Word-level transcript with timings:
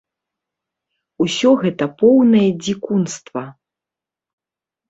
Усё 1.25 1.51
гэта 1.63 1.85
поўнае 1.99 2.47
дзікунства. 2.65 3.41